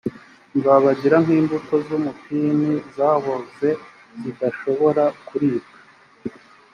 [0.57, 3.69] nzabagira nk imbuto z umutini zaboze
[4.21, 5.73] zidashobora kuribwa